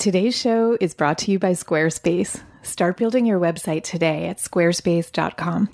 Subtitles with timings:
[0.00, 2.42] Today's show is brought to you by Squarespace.
[2.62, 5.68] Start building your website today at squarespace.com.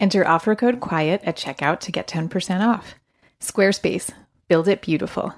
[0.00, 2.94] Enter offer code QUIET at checkout to get 10% off.
[3.38, 4.10] Squarespace,
[4.48, 5.34] build it beautiful.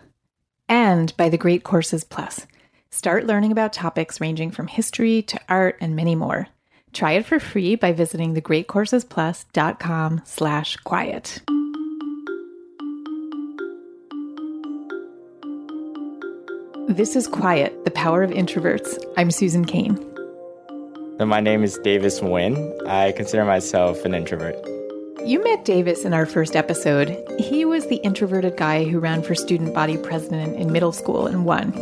[0.69, 2.47] And by the Great Courses Plus.
[2.91, 6.47] Start learning about topics ranging from history to art and many more.
[6.93, 11.41] Try it for free by visiting thegreatcoursesplus.com slash quiet.
[16.89, 18.99] This is Quiet, the Power of Introverts.
[19.19, 19.95] I'm Susan Cain.
[21.19, 22.57] My name is Davis Nguyen.
[22.87, 24.57] I consider myself an introvert.
[25.23, 27.15] You met Davis in our first episode.
[27.39, 31.45] He was the introverted guy who ran for student body president in middle school and
[31.45, 31.73] won.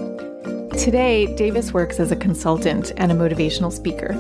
[0.71, 4.13] Today, Davis works as a consultant and a motivational speaker.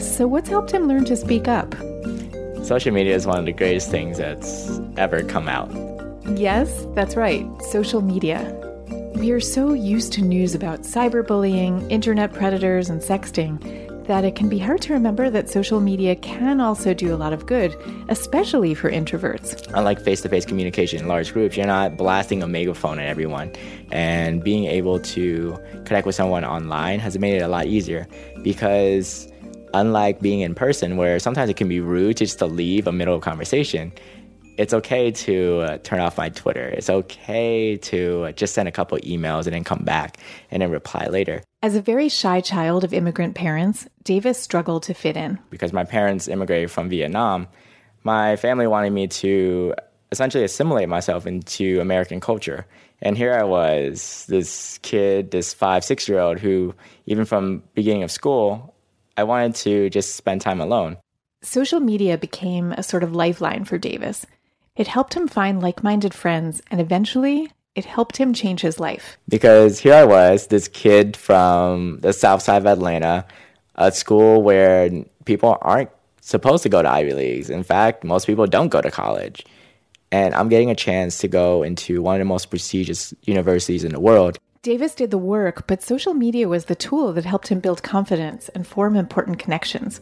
[0.00, 1.76] So, what's helped him learn to speak up?
[2.64, 5.70] Social media is one of the greatest things that's ever come out.
[6.36, 8.63] Yes, that's right, social media.
[9.24, 14.50] We are so used to news about cyberbullying, internet predators, and sexting that it can
[14.50, 17.74] be hard to remember that social media can also do a lot of good,
[18.10, 19.66] especially for introverts.
[19.72, 23.50] Unlike face to face communication in large groups, you're not blasting a megaphone at everyone.
[23.92, 28.06] And being able to connect with someone online has made it a lot easier
[28.42, 29.32] because
[29.72, 33.14] unlike being in person, where sometimes it can be rude just to leave a middle
[33.14, 33.90] of conversation,
[34.56, 36.68] it's okay to uh, turn off my Twitter.
[36.68, 40.18] It's okay to uh, just send a couple emails and then come back
[40.50, 41.42] and then reply later.
[41.62, 45.38] As a very shy child of immigrant parents, Davis struggled to fit in.
[45.50, 47.48] Because my parents immigrated from Vietnam,
[48.02, 49.74] my family wanted me to
[50.12, 52.66] essentially assimilate myself into American culture.
[53.02, 56.74] And here I was, this kid, this five, six year old who,
[57.06, 58.74] even from beginning of school,
[59.16, 60.96] I wanted to just spend time alone.
[61.42, 64.26] Social media became a sort of lifeline for Davis.
[64.76, 69.16] It helped him find like minded friends, and eventually, it helped him change his life.
[69.28, 73.24] Because here I was, this kid from the south side of Atlanta,
[73.76, 74.90] a school where
[75.26, 77.50] people aren't supposed to go to Ivy Leagues.
[77.50, 79.44] In fact, most people don't go to college.
[80.10, 83.92] And I'm getting a chance to go into one of the most prestigious universities in
[83.92, 84.38] the world.
[84.62, 88.48] Davis did the work, but social media was the tool that helped him build confidence
[88.50, 90.00] and form important connections.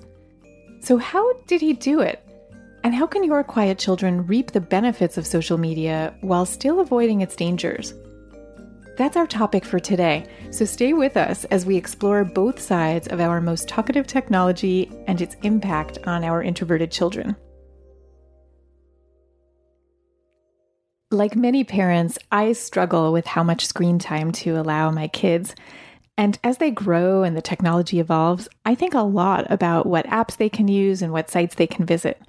[0.80, 2.24] So, how did he do it?
[2.84, 7.20] And how can your quiet children reap the benefits of social media while still avoiding
[7.20, 7.94] its dangers?
[8.98, 13.20] That's our topic for today, so stay with us as we explore both sides of
[13.20, 17.36] our most talkative technology and its impact on our introverted children.
[21.12, 25.54] Like many parents, I struggle with how much screen time to allow my kids.
[26.18, 30.36] And as they grow and the technology evolves, I think a lot about what apps
[30.36, 32.20] they can use and what sites they can visit.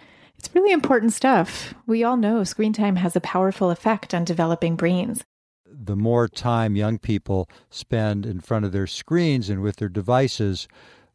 [0.44, 1.74] It's really important stuff.
[1.88, 5.24] We all know screen time has a powerful effect on developing brains.
[5.66, 10.68] The more time young people spend in front of their screens and with their devices,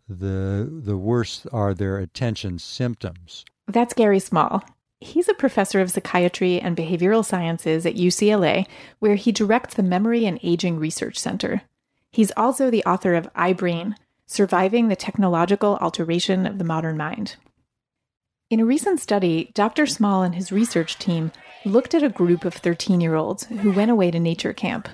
[0.09, 3.45] the the worse are their attention symptoms.
[3.67, 4.65] That's Gary Small.
[4.99, 8.67] He's a professor of psychiatry and behavioral sciences at UCLA,
[8.99, 11.61] where he directs the Memory and Aging Research Center.
[12.11, 17.37] He's also the author of iBrain Surviving the Technological Alteration of the Modern Mind.
[18.51, 19.85] In a recent study, Dr.
[19.85, 21.33] Small and his research team
[21.67, 24.89] looked at a group of 13 year olds who went away to nature camp.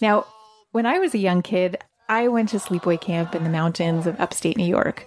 [0.00, 0.24] Now,
[0.72, 4.18] when I was a young kid, I went to sleepaway camp in the mountains of
[4.18, 5.06] upstate New York.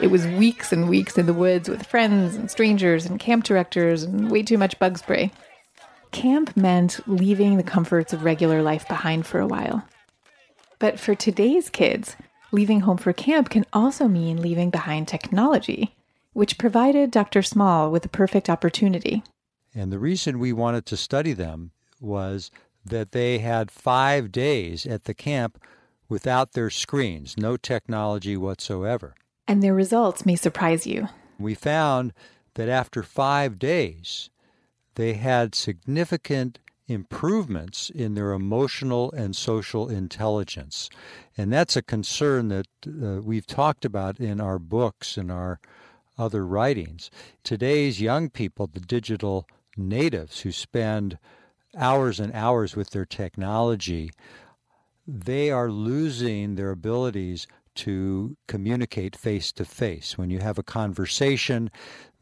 [0.00, 4.04] It was weeks and weeks in the woods with friends and strangers and camp directors
[4.04, 5.32] and way too much bug spray.
[6.12, 9.86] Camp meant leaving the comforts of regular life behind for a while.
[10.78, 12.16] But for today's kids,
[12.52, 15.96] leaving home for camp can also mean leaving behind technology,
[16.32, 17.42] which provided Dr.
[17.42, 19.24] Small with the perfect opportunity.
[19.74, 22.50] And the reason we wanted to study them was
[22.84, 25.58] that they had five days at the camp
[26.08, 29.14] without their screens, no technology whatsoever.
[29.48, 31.08] And their results may surprise you.
[31.38, 32.12] We found
[32.54, 34.28] that after five days,
[34.96, 40.90] they had significant improvements in their emotional and social intelligence.
[41.36, 45.60] And that's a concern that uh, we've talked about in our books and our
[46.18, 47.10] other writings.
[47.44, 49.46] Today's young people, the digital
[49.76, 51.18] natives who spend
[51.76, 54.10] hours and hours with their technology,
[55.06, 60.18] they are losing their abilities to communicate face to face.
[60.18, 61.70] When you have a conversation,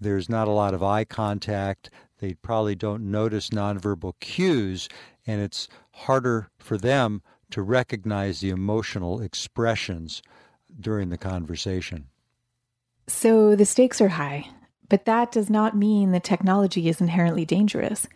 [0.00, 1.90] there's not a lot of eye contact.
[2.20, 4.88] They probably don't notice nonverbal cues,
[5.26, 10.22] and it's harder for them to recognize the emotional expressions
[10.78, 12.06] during the conversation.
[13.06, 14.48] So the stakes are high,
[14.88, 18.06] but that does not mean the technology is inherently dangerous.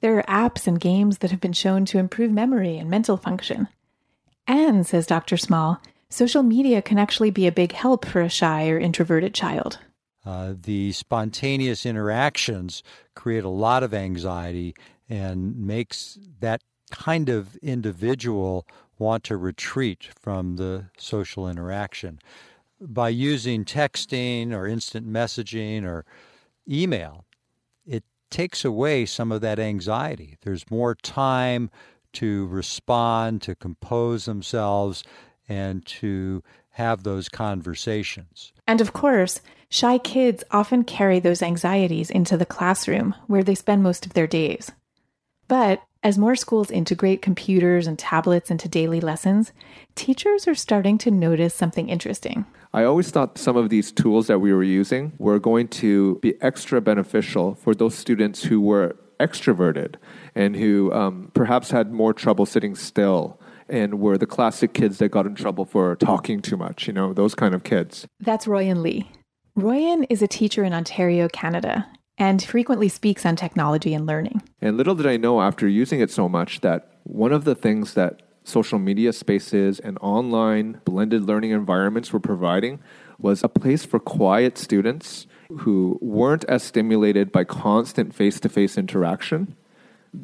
[0.00, 3.68] There are apps and games that have been shown to improve memory and mental function.
[4.46, 5.38] And, says Dr.
[5.38, 5.80] Small,
[6.10, 9.78] social media can actually be a big help for a shy or introverted child.
[10.26, 12.82] Uh, the spontaneous interactions
[13.14, 14.74] create a lot of anxiety
[15.08, 18.66] and makes that kind of individual
[18.98, 22.18] want to retreat from the social interaction.
[22.80, 26.04] By using texting or instant messaging or
[26.68, 27.24] email,
[27.86, 30.38] it takes away some of that anxiety.
[30.42, 31.70] There's more time
[32.14, 35.04] to respond, to compose themselves,
[35.48, 36.42] and to
[36.76, 38.52] have those conversations.
[38.66, 39.40] And of course,
[39.70, 44.26] shy kids often carry those anxieties into the classroom where they spend most of their
[44.26, 44.70] days.
[45.48, 49.52] But as more schools integrate computers and tablets into daily lessons,
[49.94, 52.44] teachers are starting to notice something interesting.
[52.74, 56.34] I always thought some of these tools that we were using were going to be
[56.42, 59.94] extra beneficial for those students who were extroverted
[60.34, 65.08] and who um, perhaps had more trouble sitting still and were the classic kids that
[65.10, 68.06] got in trouble for talking too much, you know, those kind of kids.
[68.20, 69.10] That's Royan Lee.
[69.54, 71.86] Royan is a teacher in Ontario, Canada,
[72.18, 74.42] and frequently speaks on technology and learning.
[74.60, 77.94] And little did I know after using it so much that one of the things
[77.94, 82.80] that social media spaces and online blended learning environments were providing
[83.18, 85.26] was a place for quiet students
[85.60, 89.56] who weren't as stimulated by constant face to face interaction.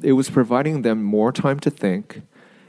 [0.03, 2.23] It was providing them more time to think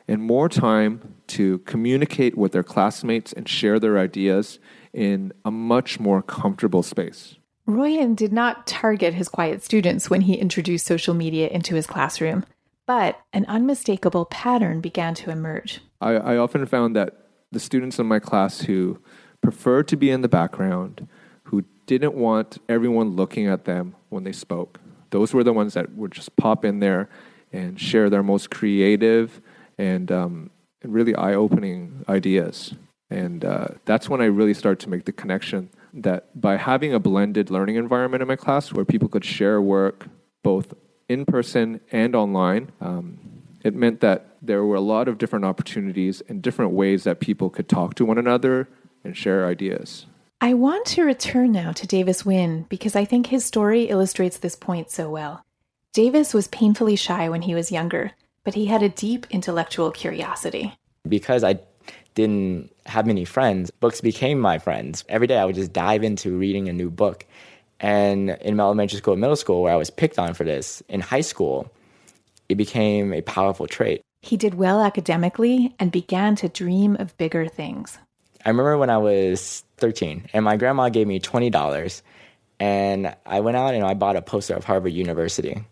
[0.07, 4.59] and more time to communicate with their classmates and share their ideas
[4.93, 7.35] in a much more comfortable space.
[7.65, 12.45] Royan did not target his quiet students when he introduced social media into his classroom,
[12.85, 15.79] but an unmistakable pattern began to emerge.
[16.01, 17.17] I, I often found that
[17.51, 18.99] the students in my class who
[19.41, 21.07] preferred to be in the background,
[21.43, 24.79] who didn't want everyone looking at them when they spoke,
[25.11, 27.07] those were the ones that would just pop in there
[27.53, 29.39] and share their most creative
[29.77, 30.49] and, um,
[30.83, 32.73] really eye opening ideas.
[33.09, 36.99] And uh, that's when I really started to make the connection that by having a
[36.99, 40.07] blended learning environment in my class where people could share work
[40.43, 40.73] both
[41.07, 43.19] in person and online, um,
[43.63, 47.49] it meant that there were a lot of different opportunities and different ways that people
[47.49, 48.67] could talk to one another
[49.03, 50.05] and share ideas.
[50.41, 54.55] I want to return now to Davis Nguyen because I think his story illustrates this
[54.55, 55.45] point so well.
[55.93, 58.11] Davis was painfully shy when he was younger,
[58.43, 60.73] but he had a deep intellectual curiosity.
[61.07, 61.59] Because I
[62.15, 65.03] didn't have many friends, books became my friends.
[65.09, 67.25] Every day I would just dive into reading a new book.
[67.79, 71.01] And in elementary school and middle school, where I was picked on for this, in
[71.01, 71.73] high school,
[72.47, 74.01] it became a powerful trait.
[74.21, 77.97] He did well academically and began to dream of bigger things.
[78.45, 82.01] I remember when I was 13, and my grandma gave me $20,
[82.59, 85.65] and I went out and I bought a poster of Harvard University.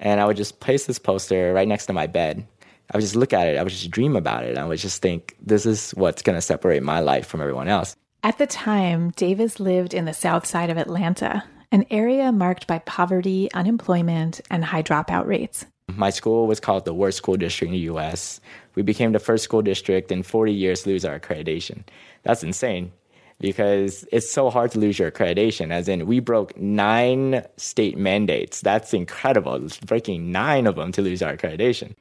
[0.00, 2.46] And I would just place this poster right next to my bed
[2.92, 3.56] I would just look at it.
[3.56, 4.56] I would just dream about it.
[4.56, 7.96] I would just think, this is what's going to separate my life from everyone else.
[8.22, 12.78] At the time, Davis lived in the south side of Atlanta, an area marked by
[12.80, 15.66] poverty, unemployment, and high dropout rates.
[15.88, 18.40] My school was called the worst school district in the US.
[18.74, 21.84] We became the first school district in 40 years to lose our accreditation.
[22.22, 22.92] That's insane
[23.40, 25.70] because it's so hard to lose your accreditation.
[25.70, 28.60] As in, we broke nine state mandates.
[28.60, 29.68] That's incredible.
[29.84, 31.94] Breaking nine of them to lose our accreditation.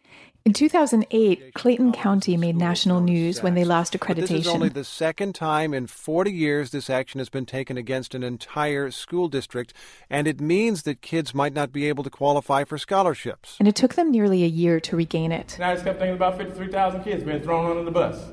[0.46, 4.16] In 2008, Clayton County made national news when they lost accreditation.
[4.16, 7.78] But this is only the second time in 40 years this action has been taken
[7.78, 9.74] against an entire school district,
[10.08, 13.56] and it means that kids might not be able to qualify for scholarships.
[13.58, 15.56] And it took them nearly a year to regain it.
[15.56, 18.24] And I just kept thinking about 53,000 kids being thrown under the bus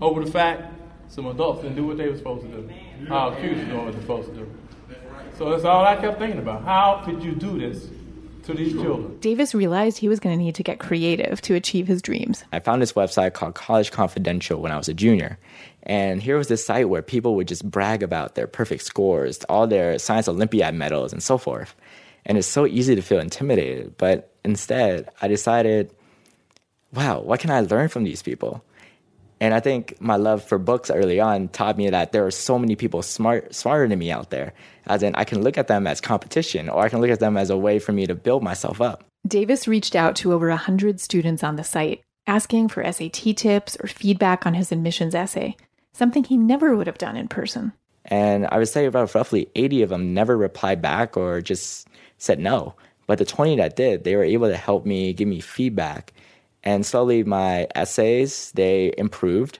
[0.00, 0.77] over the fact
[1.08, 2.70] some adults didn't do what they were supposed to do.
[3.08, 4.52] How kids were doing what they're supposed to do.
[5.36, 6.64] So that's all I kept thinking about.
[6.64, 7.88] How could you do this
[8.48, 9.18] to these children.
[9.20, 12.44] Davis realized he was going to need to get creative to achieve his dreams.
[12.52, 15.38] I found this website called College Confidential when I was a junior.
[15.84, 19.66] And here was this site where people would just brag about their perfect scores, all
[19.66, 21.74] their science Olympiad medals, and so forth.
[22.26, 23.96] And it's so easy to feel intimidated.
[23.96, 25.94] But instead, I decided,
[26.92, 28.64] wow, what can I learn from these people?
[29.40, 32.58] And I think my love for books early on taught me that there are so
[32.58, 34.52] many people smart, smarter than me out there.
[34.86, 37.36] As in, I can look at them as competition, or I can look at them
[37.36, 39.04] as a way for me to build myself up.
[39.26, 43.86] Davis reached out to over 100 students on the site, asking for SAT tips or
[43.86, 45.56] feedback on his admissions essay,
[45.92, 47.72] something he never would have done in person.
[48.06, 52.40] And I would say about roughly 80 of them never replied back or just said
[52.40, 52.74] no.
[53.06, 56.12] But the 20 that did, they were able to help me, give me feedback
[56.68, 59.58] and slowly my essays, they improved.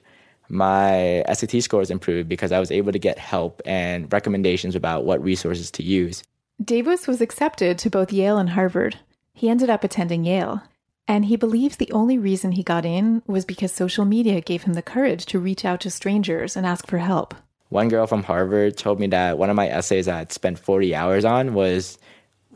[0.51, 5.25] My SAT scores improved because I was able to get help and recommendations about what
[5.25, 6.23] resources to use.
[6.63, 8.99] Davis was accepted to both Yale and Harvard.
[9.33, 10.63] He ended up attending Yale,
[11.07, 14.75] and he believes the only reason he got in was because social media gave him
[14.75, 17.35] the courage to reach out to strangers and ask for help.
[17.71, 20.95] One girl from Harvard told me that one of my essays I had spent 40
[20.95, 21.99] hours on was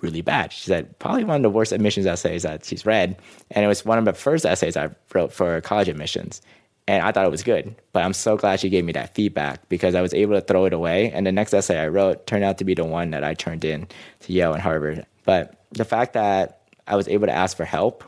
[0.03, 0.53] really bad.
[0.53, 3.17] She said, probably one of the worst admissions essays that she's read.
[3.51, 6.43] And it was one of the first essays I wrote for college admissions.
[6.89, 7.75] And I thought it was good.
[7.93, 10.65] But I'm so glad she gave me that feedback because I was able to throw
[10.65, 11.13] it away.
[11.13, 13.65] And the next essay I wrote turned out to be the one that I turned
[13.65, 13.87] in
[14.21, 15.07] to Yale and Harvard.
[15.25, 18.05] But the fact that I was able to ask for help,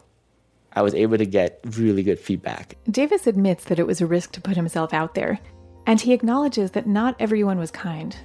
[0.73, 2.77] I was able to get really good feedback.
[2.91, 5.39] Davis admits that it was a risk to put himself out there,
[5.87, 8.17] and he acknowledges that not everyone was kind.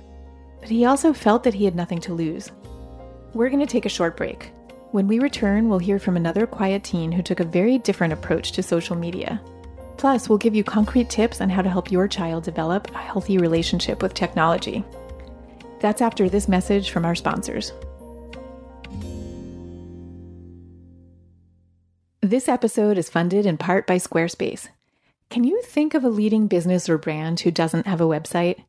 [0.59, 2.51] But he also felt that he had nothing to lose.
[3.33, 4.51] We're going to take a short break.
[4.91, 8.53] When we return, we'll hear from another quiet teen who took a very different approach
[8.53, 9.39] to social media.
[9.98, 13.38] Plus, we'll give you concrete tips on how to help your child develop a healthy
[13.38, 14.83] relationship with technology.
[15.79, 17.71] That's after this message from our sponsors.
[22.21, 24.69] This episode is funded in part by Squarespace.
[25.29, 28.63] Can you think of a leading business or brand who doesn't have a website?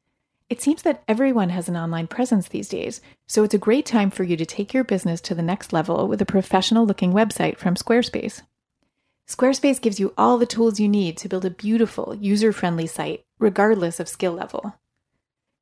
[0.50, 4.10] It seems that everyone has an online presence these days, so it's a great time
[4.10, 7.56] for you to take your business to the next level with a professional looking website
[7.56, 8.42] from Squarespace.
[9.28, 13.22] Squarespace gives you all the tools you need to build a beautiful, user friendly site,
[13.38, 14.74] regardless of skill level.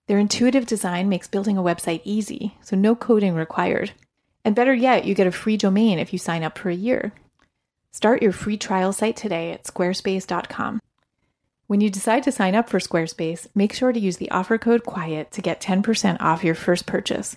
[0.07, 3.93] Their intuitive design makes building a website easy, so no coding required.
[4.43, 7.13] And better yet, you get a free domain if you sign up for a year.
[7.93, 10.81] Start your free trial site today at squarespace.com.
[11.69, 14.85] When you decide to sign up for Squarespace, make sure to use the offer code
[14.85, 17.37] QUIET to get 10% off your first purchase.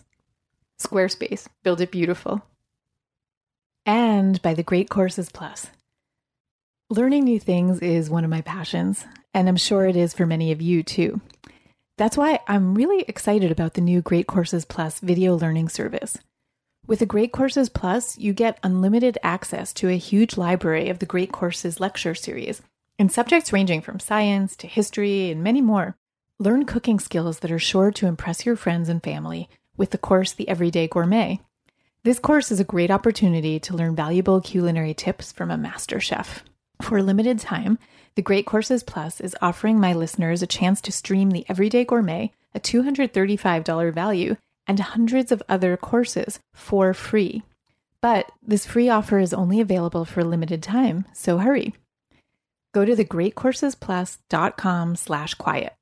[0.79, 2.41] Squarespace, build it beautiful.
[3.85, 5.67] And by the Great Courses Plus.
[6.89, 10.53] Learning new things is one of my passions, and I'm sure it is for many
[10.53, 11.19] of you too.
[11.97, 16.17] That's why I'm really excited about the new Great Courses Plus video learning service.
[16.87, 21.05] With the Great Courses Plus, you get unlimited access to a huge library of the
[21.05, 22.61] Great Courses lecture series
[23.01, 25.97] in subjects ranging from science to history and many more.
[26.37, 30.33] Learn cooking skills that are sure to impress your friends and family with the course
[30.33, 31.39] The Everyday Gourmet.
[32.03, 36.43] This course is a great opportunity to learn valuable culinary tips from a master chef.
[36.79, 37.79] For a limited time,
[38.13, 42.31] the Great Courses Plus is offering my listeners a chance to stream The Everyday Gourmet,
[42.53, 44.35] a $235 value
[44.67, 47.41] and hundreds of other courses for free.
[47.99, 51.73] But this free offer is only available for a limited time, so hurry.
[52.73, 55.73] Go to thegreatcoursesplus.com slash quiet.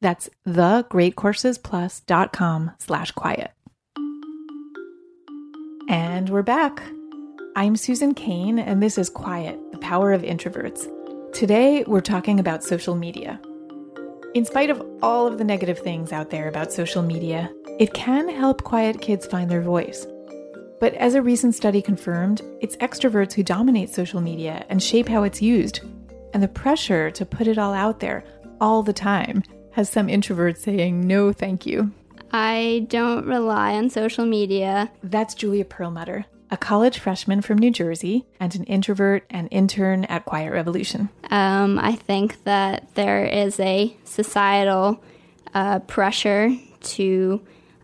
[0.00, 3.50] That's thegreatcoursesplus.com slash quiet.
[5.88, 6.80] And we're back.
[7.56, 10.92] I'm Susan Cain, and this is Quiet, the Power of Introverts.
[11.32, 13.40] Today, we're talking about social media.
[14.34, 18.28] In spite of all of the negative things out there about social media, it can
[18.28, 20.06] help quiet kids find their voice.
[20.78, 25.22] But as a recent study confirmed, it's extroverts who dominate social media and shape how
[25.22, 25.80] it's used.
[26.36, 28.22] And the pressure to put it all out there
[28.60, 31.92] all the time has some introverts saying, no, thank you.
[32.30, 34.90] I don't rely on social media.
[35.02, 40.26] That's Julia Perlmutter, a college freshman from New Jersey and an introvert and intern at
[40.26, 41.08] Quiet Revolution.
[41.30, 45.02] Um, I think that there is a societal
[45.54, 47.40] uh, pressure to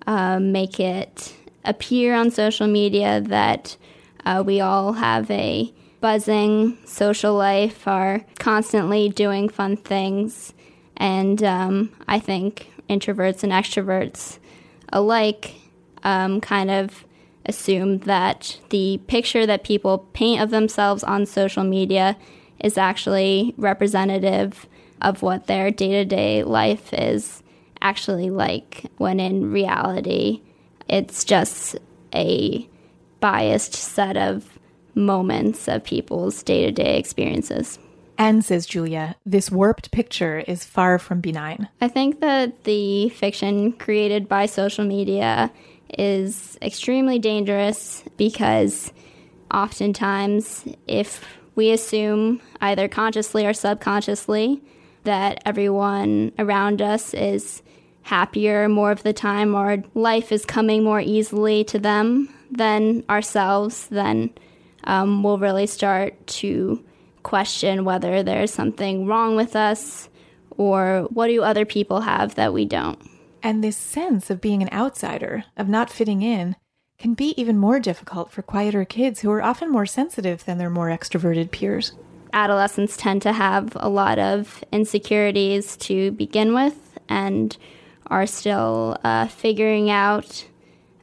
[0.06, 3.78] uh, make it appear on social media that
[4.26, 10.52] uh, we all have a buzzing social life, are constantly doing fun things.
[10.98, 14.38] And um, I think introverts and extroverts
[14.92, 15.54] alike
[16.02, 17.06] um, kind of
[17.46, 22.16] assume that the picture that people paint of themselves on social media
[22.60, 24.66] is actually representative
[25.00, 27.42] of what their day to day life is
[27.80, 30.42] actually like, when in reality,
[30.88, 31.76] it's just
[32.14, 32.68] a
[33.20, 34.51] biased set of
[34.94, 37.78] moments of people's day to day experiences.
[38.18, 41.68] And, says Julia, this warped picture is far from benign.
[41.80, 45.50] I think that the fiction created by social media
[45.98, 48.92] is extremely dangerous because
[49.52, 54.62] oftentimes, if we assume either consciously or subconsciously
[55.04, 57.62] that everyone around us is
[58.02, 63.86] happier more of the time or life is coming more easily to them than ourselves,
[63.88, 64.30] then
[64.84, 66.84] um, we'll really start to
[67.22, 70.08] question whether there's something wrong with us
[70.50, 72.98] or what do other people have that we don't.
[73.42, 76.56] And this sense of being an outsider, of not fitting in,
[76.98, 80.70] can be even more difficult for quieter kids who are often more sensitive than their
[80.70, 81.92] more extroverted peers.
[82.32, 87.56] Adolescents tend to have a lot of insecurities to begin with, and
[88.06, 90.46] are still uh, figuring out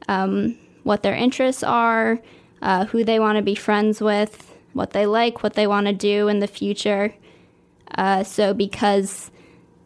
[0.08, 2.20] um, what their interests are,
[2.62, 5.92] uh, who they want to be friends with, what they like, what they want to
[5.92, 7.14] do in the future.
[7.96, 9.30] Uh, so, because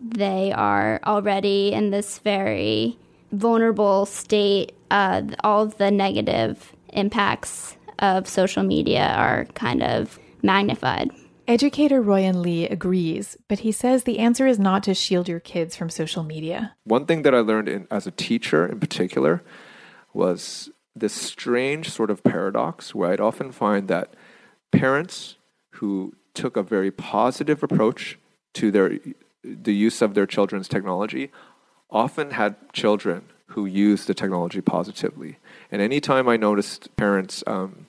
[0.00, 2.98] they are already in this very
[3.32, 11.10] vulnerable state, uh, all of the negative impacts of social media are kind of magnified.
[11.46, 15.76] Educator Royan Lee agrees, but he says the answer is not to shield your kids
[15.76, 16.74] from social media.
[16.84, 19.42] One thing that I learned in, as a teacher in particular
[20.14, 24.14] was this strange sort of paradox where I'd often find that
[24.72, 25.36] parents
[25.74, 28.18] who took a very positive approach
[28.54, 28.98] to their
[29.42, 31.30] the use of their children's technology
[31.90, 35.38] often had children who used the technology positively.
[35.70, 37.86] And anytime I noticed parents um,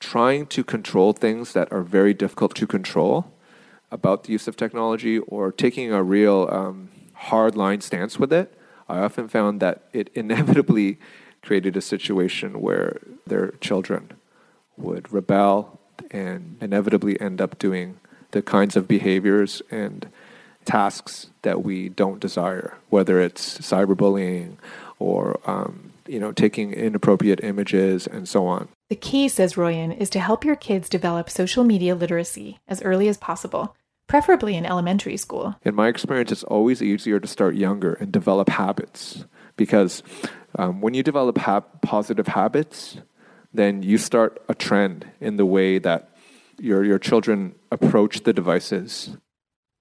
[0.00, 3.32] trying to control things that are very difficult to control
[3.90, 8.52] about the use of technology or taking a real um, hard line stance with it,
[8.88, 10.98] I often found that it inevitably
[11.42, 14.12] created a situation where their children
[14.76, 15.78] would rebel
[16.10, 17.98] and inevitably end up doing
[18.30, 20.08] the kinds of behaviors and
[20.64, 24.56] tasks that we don't desire, whether it's cyberbullying
[24.98, 28.68] or um, you know taking inappropriate images and so on.
[28.88, 33.08] The key, says Royan, is to help your kids develop social media literacy as early
[33.08, 35.56] as possible, preferably in elementary school.
[35.62, 39.24] In my experience, it's always easier to start younger and develop habits
[39.56, 40.02] because
[40.56, 42.98] um, when you develop ha- positive habits,
[43.52, 46.10] then you start a trend in the way that
[46.58, 49.16] your, your children approach the devices.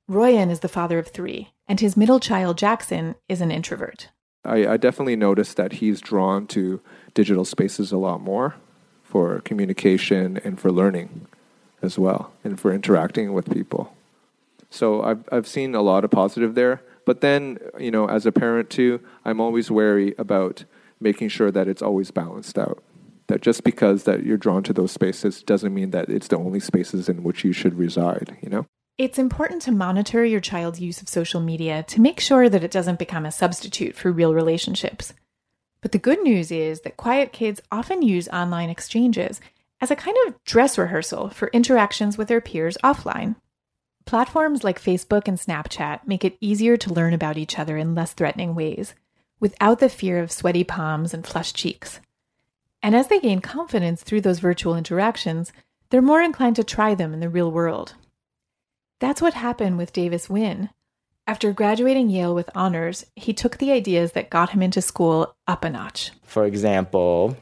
[0.08, 4.10] Royan is the father of three, and his middle child, Jackson, is an introvert.
[4.44, 6.82] I, I definitely noticed that he's drawn to
[7.14, 8.56] digital spaces a lot more
[9.04, 11.28] for communication and for learning
[11.82, 13.96] as well, and for interacting with people.
[14.70, 16.82] So I've I've seen a lot of positive there.
[17.10, 20.66] But then, you know, as a parent too, I'm always wary about
[21.00, 22.84] making sure that it's always balanced out.
[23.30, 26.60] That just because that you're drawn to those spaces doesn't mean that it's the only
[26.60, 28.68] spaces in which you should reside, you know?
[29.00, 32.70] It's important to monitor your child's use of social media to make sure that it
[32.70, 35.16] doesn't become a substitute for real relationships.
[35.82, 39.42] But the good news is that quiet kids often use online exchanges
[39.82, 43.36] as a kind of dress rehearsal for interactions with their peers offline.
[44.10, 48.12] Platforms like Facebook and Snapchat make it easier to learn about each other in less
[48.12, 48.96] threatening ways,
[49.40, 52.00] without the fear of sweaty palms and flushed cheeks.
[52.82, 55.54] And as they gain confidence through those virtual interactions,
[55.92, 57.94] they're more inclined to try them in the real world.
[58.98, 60.70] That's what happened with Davis Nguyen,
[61.28, 65.64] after graduating Yale with honors, he took the ideas that got him into school up
[65.64, 66.10] a notch.
[66.24, 67.38] For example,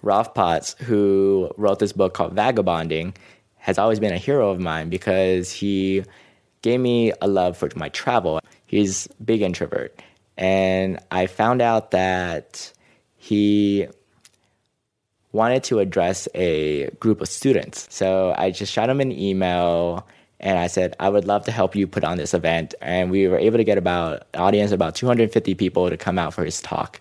[0.00, 3.14] Rolf Potts, who wrote this book called Vagabonding,
[3.66, 6.04] has always been a hero of mine because he
[6.62, 8.38] gave me a love for my travel.
[8.64, 10.00] He's a big introvert.
[10.36, 12.72] And I found out that
[13.16, 13.88] he
[15.32, 17.88] wanted to address a group of students.
[17.90, 20.06] So I just shot him an email
[20.38, 22.76] and I said, I would love to help you put on this event.
[22.80, 26.44] And we were able to get about audience about 250 people to come out for
[26.44, 27.00] his talk.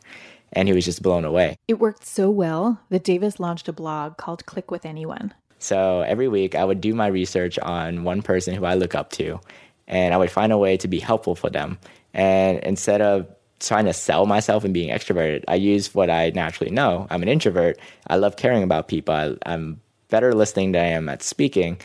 [0.52, 1.58] And he was just blown away.
[1.68, 5.36] It worked so well that Davis launched a blog called Click with Anyone.
[5.66, 9.10] So every week I would do my research on one person who I look up
[9.14, 9.40] to,
[9.88, 11.80] and I would find a way to be helpful for them.
[12.14, 13.28] And instead of
[13.60, 17.08] trying to sell myself and being extroverted, I use what I naturally know.
[17.10, 17.80] I'm an introvert.
[18.06, 19.16] I love caring about people.
[19.16, 21.80] I, I'm better listening than I am at speaking.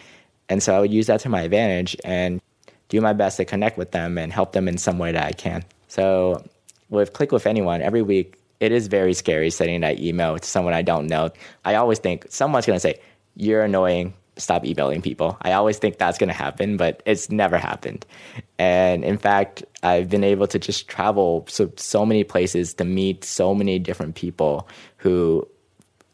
[0.50, 2.42] And so I would use that to my advantage and
[2.90, 5.32] do my best to connect with them and help them in some way that I
[5.32, 5.64] can.
[5.88, 6.44] So
[6.90, 10.74] with Click with Anyone, every week, it is very scary sending that email to someone
[10.74, 11.30] I don't know.
[11.64, 13.00] I always think someone's going to say,
[13.40, 14.12] You're annoying.
[14.37, 15.38] Stop emailing people.
[15.40, 18.05] I always think that's going to happen, but it's never happened.
[18.59, 23.24] And in fact, I've been able to just travel so, so many places to meet
[23.24, 25.48] so many different people who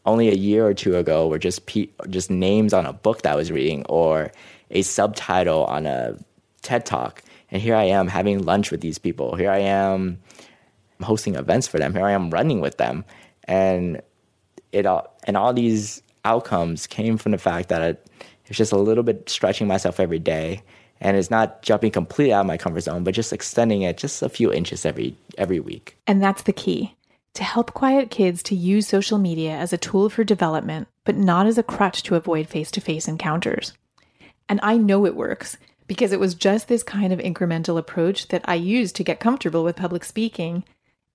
[0.05, 3.33] only a year or two ago were just pe- just names on a book that
[3.33, 4.31] I was reading or
[4.71, 6.17] a subtitle on a
[6.61, 7.21] TED talk.
[7.51, 9.35] And here I am having lunch with these people.
[9.35, 10.19] Here I am
[11.01, 11.93] hosting events for them.
[11.93, 13.03] Here I am running with them.
[13.43, 14.01] And
[14.71, 18.07] it all and all these outcomes came from the fact that it,
[18.45, 20.61] it's just a little bit stretching myself every day.
[20.99, 24.23] And it's not jumping completely out of my comfort zone, but just extending it just
[24.23, 25.95] a few inches every every week.
[26.07, 26.95] And that's the key
[27.37, 31.45] to help quiet kids to use social media as a tool for development, but not
[31.45, 33.73] as a crutch to avoid face to face encounters.
[34.49, 38.41] And I know it works because it was just this kind of incremental approach that
[38.45, 40.63] I used to get comfortable with public speaking.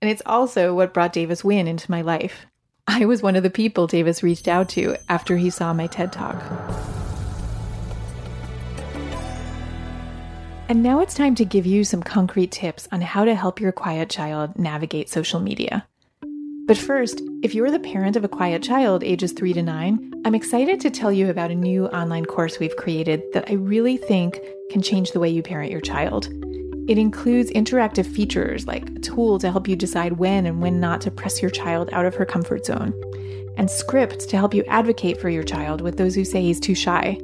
[0.01, 2.47] And it's also what brought Davis Nguyen into my life.
[2.87, 6.13] I was one of the people Davis reached out to after he saw my TED
[6.13, 6.43] Talk.
[10.69, 13.73] And now it's time to give you some concrete tips on how to help your
[13.73, 15.87] quiet child navigate social media.
[16.67, 20.35] But first, if you're the parent of a quiet child ages 3 to 9, I'm
[20.35, 24.41] excited to tell you about a new online course we've created that I really think
[24.71, 26.29] can change the way you parent your child.
[26.89, 31.01] It includes interactive features like a tool to help you decide when and when not
[31.03, 32.93] to press your child out of her comfort zone,
[33.57, 36.75] and scripts to help you advocate for your child with those who say he's too
[36.75, 37.19] shy.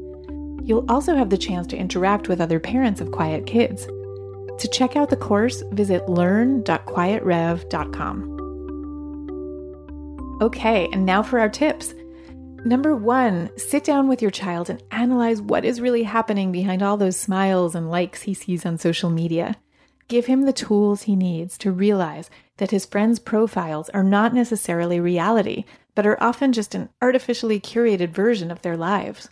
[0.63, 3.87] You'll also have the chance to interact with other parents of quiet kids.
[3.87, 8.35] To check out the course, visit learn.quietrev.com.
[10.41, 11.95] Okay, and now for our tips.
[12.65, 16.97] Number one, sit down with your child and analyze what is really happening behind all
[16.97, 19.57] those smiles and likes he sees on social media.
[20.09, 25.01] Give him the tools he needs to realize that his friends' profiles are not necessarily
[25.01, 29.29] reality, but are often just an artificially curated version of their lives.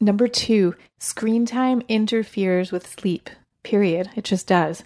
[0.00, 3.30] Number two, screen time interferes with sleep.
[3.62, 4.10] Period.
[4.14, 4.84] It just does.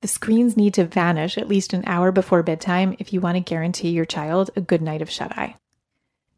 [0.00, 3.40] The screens need to vanish at least an hour before bedtime if you want to
[3.40, 5.56] guarantee your child a good night of shut eye.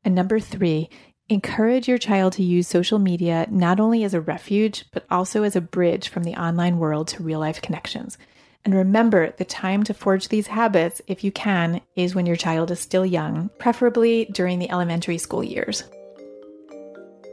[0.07, 0.89] And number three,
[1.29, 5.57] encourage your child to use social media not only as a refuge, but also as
[5.57, 8.17] a bridge from the online world to real life connections.
[8.65, 12.71] And remember, the time to forge these habits, if you can, is when your child
[12.71, 15.83] is still young, preferably during the elementary school years.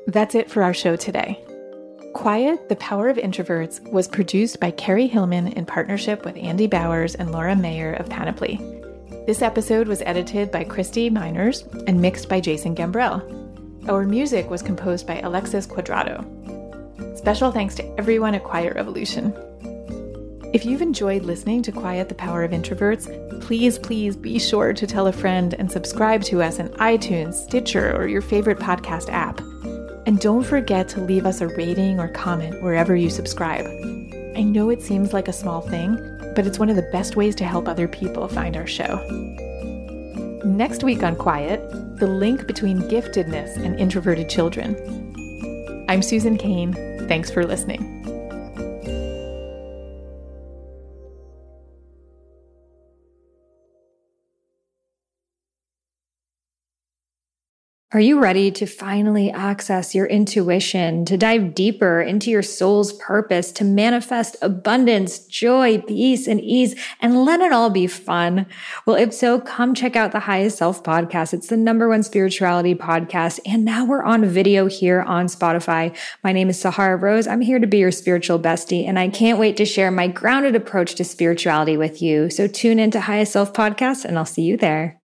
[0.07, 1.39] That's it for our show today.
[2.15, 7.13] Quiet, The Power of Introverts was produced by Carrie Hillman in partnership with Andy Bowers
[7.13, 8.82] and Laura Mayer of Panoply.
[9.25, 13.87] This episode was edited by Christy Miners and mixed by Jason Gambrell.
[13.87, 16.27] Our music was composed by Alexis Cuadrado.
[17.17, 19.33] Special thanks to everyone at Quiet Revolution.
[20.51, 24.85] If you've enjoyed listening to Quiet the Power of Introverts, please, please be sure to
[24.85, 29.39] tell a friend and subscribe to us in iTunes, Stitcher, or your favorite podcast app.
[30.05, 33.67] And don't forget to leave us a rating or comment wherever you subscribe.
[34.35, 37.35] I know it seems like a small thing, but it's one of the best ways
[37.35, 38.97] to help other people find our show.
[40.45, 41.61] Next week on Quiet,
[41.99, 44.75] the link between giftedness and introverted children.
[45.87, 46.73] I'm Susan Cain.
[47.07, 48.02] Thanks for listening.
[57.93, 63.51] Are you ready to finally access your intuition, to dive deeper into your soul's purpose,
[63.51, 68.47] to manifest abundance, joy, peace, and ease, and let it all be fun?
[68.87, 71.35] Well, if so, come check out the Highest Self podcast.
[71.35, 73.39] It's the number one spirituality podcast.
[73.45, 75.95] And now we're on video here on Spotify.
[76.23, 77.27] My name is Sahara Rose.
[77.27, 80.55] I'm here to be your spiritual bestie, and I can't wait to share my grounded
[80.55, 82.31] approach to spirituality with you.
[82.31, 84.99] So tune into Highest Self podcast, and I'll see you there.